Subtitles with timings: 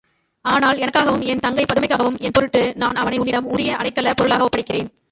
[0.41, 4.91] ஆனால், எனக்காகவும், என் தங்கை பதுமைக்காகவும் என் பொருட்டு நான் அவனை உன்னிடம் உரிய அடைக்கலப் பொருளாக ஒப்படைக்கிறேன்.